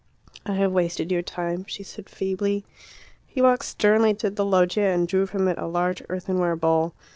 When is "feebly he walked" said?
2.09-3.65